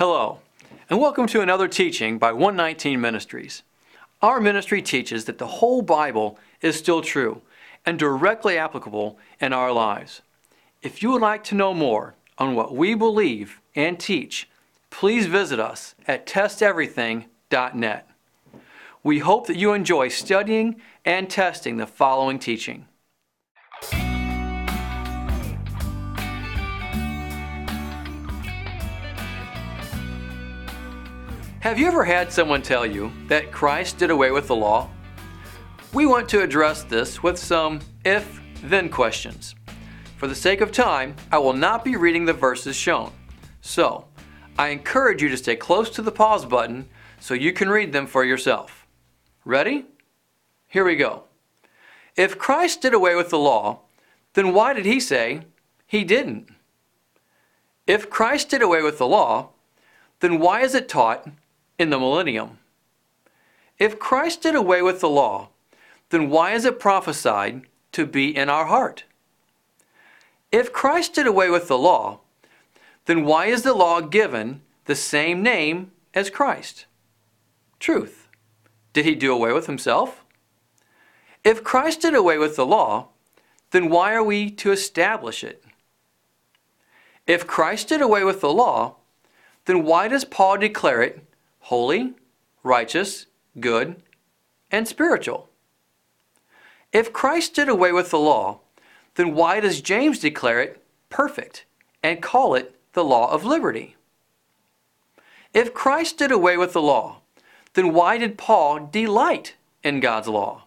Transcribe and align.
Hello, 0.00 0.38
and 0.88 0.98
welcome 0.98 1.26
to 1.26 1.42
another 1.42 1.68
teaching 1.68 2.16
by 2.16 2.32
119 2.32 2.98
Ministries. 2.98 3.62
Our 4.22 4.40
ministry 4.40 4.80
teaches 4.80 5.26
that 5.26 5.36
the 5.36 5.46
whole 5.46 5.82
Bible 5.82 6.38
is 6.62 6.78
still 6.78 7.02
true 7.02 7.42
and 7.84 7.98
directly 7.98 8.56
applicable 8.56 9.18
in 9.42 9.52
our 9.52 9.70
lives. 9.70 10.22
If 10.80 11.02
you 11.02 11.10
would 11.10 11.20
like 11.20 11.44
to 11.44 11.54
know 11.54 11.74
more 11.74 12.14
on 12.38 12.54
what 12.54 12.74
we 12.74 12.94
believe 12.94 13.60
and 13.76 14.00
teach, 14.00 14.48
please 14.88 15.26
visit 15.26 15.60
us 15.60 15.94
at 16.08 16.26
testeverything.net. 16.26 18.08
We 19.02 19.18
hope 19.18 19.48
that 19.48 19.58
you 19.58 19.74
enjoy 19.74 20.08
studying 20.08 20.80
and 21.04 21.28
testing 21.28 21.76
the 21.76 21.86
following 21.86 22.38
teaching. 22.38 22.86
Have 31.60 31.78
you 31.78 31.88
ever 31.88 32.04
had 32.04 32.32
someone 32.32 32.62
tell 32.62 32.86
you 32.86 33.12
that 33.26 33.52
Christ 33.52 33.98
did 33.98 34.10
away 34.10 34.30
with 34.30 34.46
the 34.46 34.56
law? 34.56 34.88
We 35.92 36.06
want 36.06 36.26
to 36.30 36.40
address 36.40 36.84
this 36.84 37.22
with 37.22 37.38
some 37.38 37.80
if 38.02 38.40
then 38.62 38.88
questions. 38.88 39.54
For 40.16 40.26
the 40.26 40.34
sake 40.34 40.62
of 40.62 40.72
time, 40.72 41.14
I 41.30 41.36
will 41.36 41.52
not 41.52 41.84
be 41.84 41.96
reading 41.96 42.24
the 42.24 42.32
verses 42.32 42.76
shown. 42.76 43.12
So, 43.60 44.06
I 44.58 44.68
encourage 44.68 45.20
you 45.20 45.28
to 45.28 45.36
stay 45.36 45.54
close 45.54 45.90
to 45.90 46.00
the 46.00 46.10
pause 46.10 46.46
button 46.46 46.88
so 47.20 47.34
you 47.34 47.52
can 47.52 47.68
read 47.68 47.92
them 47.92 48.06
for 48.06 48.24
yourself. 48.24 48.86
Ready? 49.44 49.84
Here 50.66 50.86
we 50.86 50.96
go. 50.96 51.24
If 52.16 52.38
Christ 52.38 52.80
did 52.80 52.94
away 52.94 53.14
with 53.16 53.28
the 53.28 53.38
law, 53.38 53.80
then 54.32 54.54
why 54.54 54.72
did 54.72 54.86
he 54.86 54.98
say 54.98 55.42
he 55.86 56.04
didn't? 56.04 56.48
If 57.86 58.08
Christ 58.08 58.48
did 58.48 58.62
away 58.62 58.80
with 58.80 58.96
the 58.96 59.06
law, 59.06 59.50
then 60.20 60.38
why 60.38 60.62
is 60.62 60.74
it 60.74 60.88
taught 60.88 61.28
in 61.80 61.88
the 61.90 61.98
millennium. 61.98 62.58
If 63.78 63.98
Christ 63.98 64.42
did 64.42 64.54
away 64.54 64.82
with 64.82 65.00
the 65.00 65.08
law, 65.08 65.48
then 66.10 66.28
why 66.28 66.52
is 66.52 66.66
it 66.66 66.78
prophesied 66.78 67.62
to 67.92 68.04
be 68.04 68.36
in 68.36 68.50
our 68.50 68.66
heart? 68.66 69.04
If 70.52 70.72
Christ 70.72 71.14
did 71.14 71.26
away 71.26 71.48
with 71.48 71.68
the 71.68 71.78
law, 71.78 72.20
then 73.06 73.24
why 73.24 73.46
is 73.46 73.62
the 73.62 73.72
law 73.72 74.00
given 74.02 74.60
the 74.84 74.94
same 74.94 75.42
name 75.42 75.92
as 76.12 76.28
Christ? 76.28 76.84
Truth. 77.78 78.28
Did 78.92 79.06
he 79.06 79.14
do 79.14 79.32
away 79.32 79.52
with 79.52 79.66
himself? 79.66 80.24
If 81.42 81.64
Christ 81.64 82.02
did 82.02 82.14
away 82.14 82.36
with 82.36 82.56
the 82.56 82.66
law, 82.66 83.08
then 83.70 83.88
why 83.88 84.12
are 84.12 84.22
we 84.22 84.50
to 84.50 84.72
establish 84.72 85.42
it? 85.42 85.64
If 87.26 87.46
Christ 87.46 87.88
did 87.88 88.02
away 88.02 88.24
with 88.24 88.42
the 88.42 88.52
law, 88.52 88.96
then 89.64 89.84
why 89.84 90.08
does 90.08 90.24
Paul 90.24 90.58
declare 90.58 91.00
it 91.00 91.24
holy, 91.60 92.14
righteous, 92.62 93.26
good, 93.58 94.02
and 94.70 94.86
spiritual. 94.86 95.48
If 96.92 97.12
Christ 97.12 97.54
did 97.54 97.68
away 97.68 97.92
with 97.92 98.10
the 98.10 98.18
law, 98.18 98.60
then 99.14 99.34
why 99.34 99.60
does 99.60 99.80
James 99.80 100.18
declare 100.18 100.60
it 100.60 100.82
perfect 101.08 101.64
and 102.02 102.22
call 102.22 102.54
it 102.54 102.74
the 102.92 103.04
law 103.04 103.30
of 103.30 103.44
liberty? 103.44 103.96
If 105.52 105.74
Christ 105.74 106.18
did 106.18 106.30
away 106.30 106.56
with 106.56 106.72
the 106.72 106.82
law, 106.82 107.20
then 107.74 107.92
why 107.92 108.18
did 108.18 108.38
Paul 108.38 108.88
delight 108.90 109.54
in 109.82 110.00
God's 110.00 110.28
law? 110.28 110.64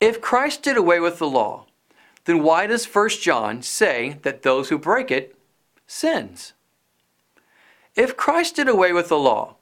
If 0.00 0.20
Christ 0.20 0.62
did 0.62 0.76
away 0.76 1.00
with 1.00 1.18
the 1.18 1.28
law, 1.28 1.66
then 2.24 2.42
why 2.42 2.66
does 2.66 2.86
1 2.86 3.08
John 3.20 3.62
say 3.62 4.18
that 4.22 4.42
those 4.42 4.68
who 4.68 4.78
break 4.78 5.10
it 5.10 5.36
sins? 5.86 6.52
If 7.96 8.16
Christ 8.16 8.56
did 8.56 8.68
away 8.68 8.92
with 8.92 9.08
the 9.08 9.18
law, 9.18 9.56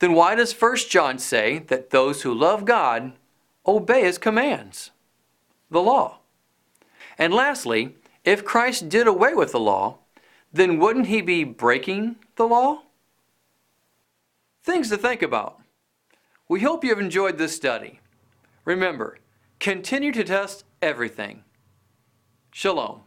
then 0.00 0.12
why 0.12 0.34
does 0.34 0.58
1 0.58 0.76
John 0.88 1.18
say 1.18 1.58
that 1.58 1.90
those 1.90 2.22
who 2.22 2.34
love 2.34 2.64
God 2.64 3.12
obey 3.66 4.02
his 4.02 4.18
commands? 4.18 4.90
The 5.70 5.82
law. 5.82 6.18
And 7.18 7.32
lastly, 7.32 7.96
if 8.24 8.44
Christ 8.44 8.88
did 8.88 9.06
away 9.06 9.34
with 9.34 9.52
the 9.52 9.60
law, 9.60 9.98
then 10.52 10.78
wouldn't 10.78 11.06
he 11.06 11.20
be 11.20 11.44
breaking 11.44 12.16
the 12.36 12.46
law? 12.46 12.82
Things 14.62 14.88
to 14.90 14.96
think 14.96 15.22
about. 15.22 15.60
We 16.48 16.60
hope 16.60 16.82
you 16.82 16.90
have 16.90 16.98
enjoyed 16.98 17.38
this 17.38 17.54
study. 17.54 18.00
Remember, 18.64 19.18
continue 19.58 20.12
to 20.12 20.24
test 20.24 20.64
everything. 20.82 21.44
Shalom. 22.50 23.02